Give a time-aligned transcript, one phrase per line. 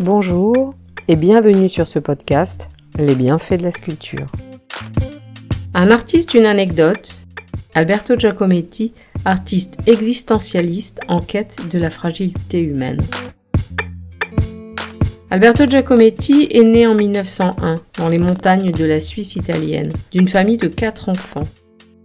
[0.00, 0.74] Bonjour
[1.06, 2.68] et bienvenue sur ce podcast
[2.98, 4.24] Les bienfaits de la sculpture.
[5.74, 7.18] Un artiste, une anecdote.
[7.74, 8.94] Alberto Giacometti,
[9.26, 13.02] artiste existentialiste en quête de la fragilité humaine.
[15.30, 20.58] Alberto Giacometti est né en 1901 dans les montagnes de la Suisse italienne, d'une famille
[20.58, 21.48] de quatre enfants.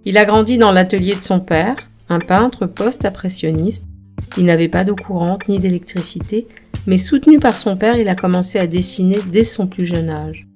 [0.04, 1.76] Il a grandi dans l'atelier de son père,
[2.10, 3.86] un peintre post-impressionniste.
[4.38, 6.48] Il n'avait pas d'eau courante ni d'électricité,
[6.88, 10.48] mais soutenu par son père, il a commencé à dessiner dès son plus jeune âge.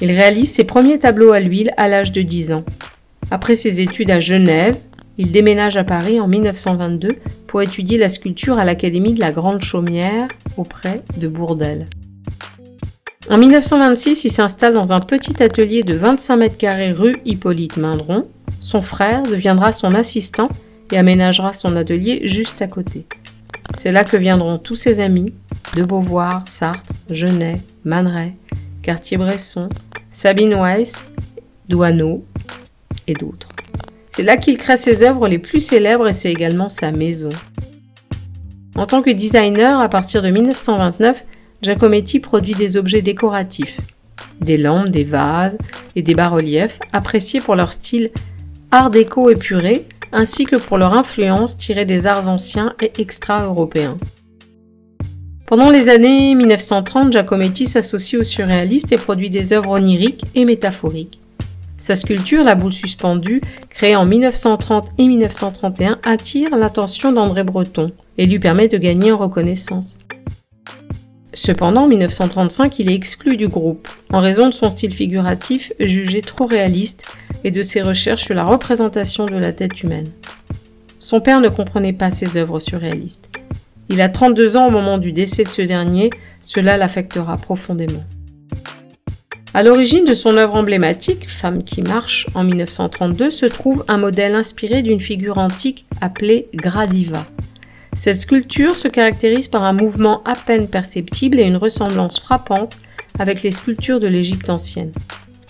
[0.00, 2.64] Il réalise ses premiers tableaux à l'huile à l'âge de 10 ans.
[3.30, 4.76] Après ses études à Genève,
[5.16, 7.08] il déménage à Paris en 1922
[7.46, 11.86] pour étudier la sculpture à l'Académie de la Grande Chaumière auprès de Bourdelle.
[13.30, 18.26] En 1926, il s'installe dans un petit atelier de 25 mètres carrés rue Hippolyte Mindron.
[18.60, 20.48] Son frère deviendra son assistant
[20.90, 23.06] et aménagera son atelier juste à côté.
[23.76, 25.32] C'est là que viendront tous ses amis,
[25.74, 28.32] de Beauvoir, Sartre, Genet, Man
[28.82, 29.68] Cartier-Bresson,
[30.10, 30.94] Sabine Weiss,
[31.68, 32.24] Douaneau
[33.06, 33.48] et d'autres.
[34.08, 37.30] C'est là qu'il crée ses œuvres les plus célèbres et c'est également sa maison.
[38.74, 41.24] En tant que designer, à partir de 1929,
[41.62, 43.80] Giacometti produit des objets décoratifs,
[44.40, 45.56] des lampes, des vases
[45.94, 48.10] et des bas-reliefs appréciés pour leur style
[48.70, 53.96] art déco épuré ainsi que pour leur influence tirée des arts anciens et extra-européens.
[55.46, 61.20] Pendant les années 1930, Giacometti s'associe aux surréalistes et produit des œuvres oniriques et métaphoriques.
[61.76, 68.26] Sa sculpture, La boule suspendue, créée en 1930 et 1931, attire l'attention d'André Breton et
[68.26, 69.98] lui permet de gagner en reconnaissance.
[71.34, 76.20] Cependant, en 1935, il est exclu du groupe, en raison de son style figuratif jugé
[76.20, 80.08] trop réaliste et de ses recherches sur la représentation de la tête humaine.
[80.98, 83.30] Son père ne comprenait pas ses œuvres surréalistes.
[83.88, 88.04] Il a 32 ans au moment du décès de ce dernier, cela l'affectera profondément.
[89.54, 94.34] À l'origine de son œuvre emblématique, Femme qui marche, en 1932, se trouve un modèle
[94.34, 97.26] inspiré d'une figure antique appelée Gradiva.
[97.94, 102.78] Cette sculpture se caractérise par un mouvement à peine perceptible et une ressemblance frappante
[103.18, 104.92] avec les sculptures de l'Égypte ancienne.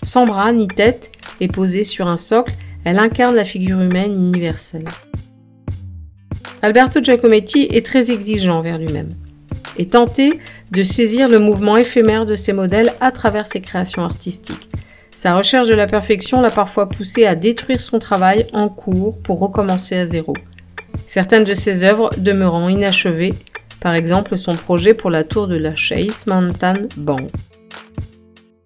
[0.03, 2.53] Sans bras ni tête et posée sur un socle,
[2.85, 4.85] elle incarne la figure humaine universelle.
[6.61, 9.09] Alberto Giacometti est très exigeant envers lui-même
[9.77, 10.39] et tenté
[10.71, 14.69] de saisir le mouvement éphémère de ses modèles à travers ses créations artistiques.
[15.15, 19.39] Sa recherche de la perfection l'a parfois poussé à détruire son travail en cours pour
[19.39, 20.33] recommencer à zéro.
[21.07, 23.33] Certaines de ses œuvres demeurant inachevées,
[23.79, 27.29] par exemple son projet pour la tour de la Chase Mountain Bank.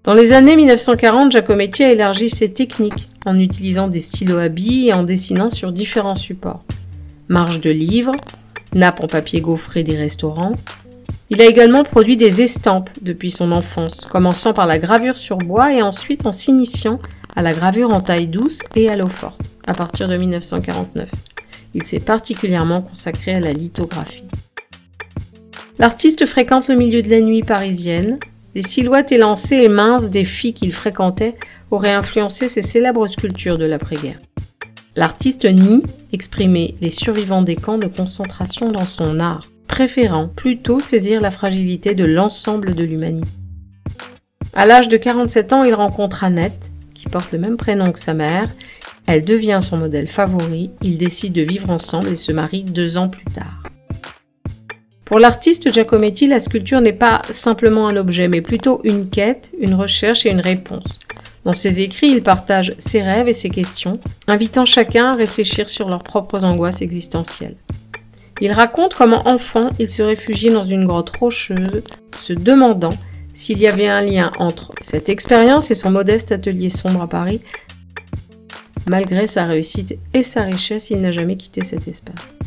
[0.08, 4.88] Dans les années 1940, Giacometti a élargi ses techniques en utilisant des stylos à billes
[4.88, 6.64] et en dessinant sur différents supports.
[7.28, 8.14] Marges de livres,
[8.74, 10.54] nappes en papier gaufré des restaurants.
[11.30, 15.74] Il a également produit des estampes depuis son enfance, commençant par la gravure sur bois
[15.74, 17.02] et ensuite en s'initiant
[17.36, 21.10] à la gravure en taille douce et à l'eau forte, à partir de 1949.
[21.74, 24.24] Il s'est particulièrement consacré à la lithographie.
[25.80, 28.20] L'artiste fréquente le milieu de la nuit parisienne.
[28.58, 31.36] Les silhouettes élancées et minces des filles qu'il fréquentait
[31.70, 34.18] auraient influencé ses célèbres sculptures de l'après-guerre.
[34.96, 41.22] L'artiste nie exprimer les survivants des camps de concentration dans son art, préférant plutôt saisir
[41.22, 43.28] la fragilité de l'ensemble de l'humanité.
[44.56, 48.16] À l'âge de 47 ans, il rencontre Annette, qui porte le même prénom que sa
[48.16, 48.50] mère,
[49.06, 53.10] elle devient son modèle favori, ils décident de vivre ensemble et se marient deux ans
[53.10, 53.67] plus tard.
[55.08, 59.74] Pour l'artiste Giacometti, la sculpture n'est pas simplement un objet, mais plutôt une quête, une
[59.74, 61.00] recherche et une réponse.
[61.46, 65.88] Dans ses écrits, il partage ses rêves et ses questions, invitant chacun à réfléchir sur
[65.88, 67.56] leurs propres angoisses existentielles.
[68.42, 71.84] Il raconte comment enfant, il se réfugiait dans une grotte rocheuse,
[72.20, 72.94] se demandant
[73.34, 77.40] s'il y avait un lien entre cette expérience et son modeste atelier sombre à Paris,
[78.88, 82.38] Malgré sa réussite et sa richesse, il n'a jamais quitté cet espace.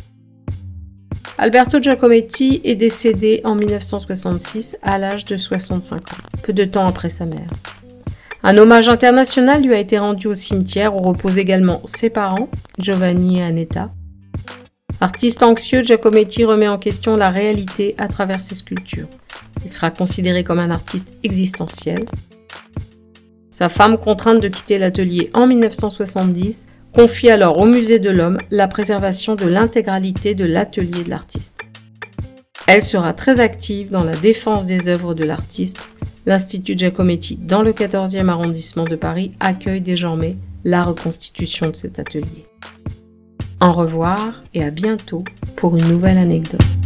[1.42, 7.08] Alberto Giacometti est décédé en 1966 à l'âge de 65 ans, peu de temps après
[7.08, 7.48] sa mère.
[8.42, 13.38] Un hommage international lui a été rendu au cimetière où reposent également ses parents, Giovanni
[13.38, 13.90] et Annetta.
[15.00, 19.08] Artiste anxieux, Giacometti remet en question la réalité à travers ses sculptures.
[19.64, 22.04] Il sera considéré comme un artiste existentiel,
[23.50, 28.68] sa femme, contrainte de quitter l'atelier en 1970, confie alors au Musée de l'Homme la
[28.68, 31.60] préservation de l'intégralité de l'atelier de l'artiste.
[32.66, 35.88] Elle sera très active dans la défense des œuvres de l'artiste.
[36.26, 42.44] L'Institut Giacometti, dans le 14e arrondissement de Paris, accueille désormais la reconstitution de cet atelier.
[43.60, 45.24] Au revoir et à bientôt
[45.56, 46.79] pour une nouvelle anecdote.